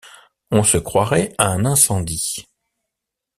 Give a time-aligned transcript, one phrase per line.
[0.49, 2.47] On se croirait à un incendie.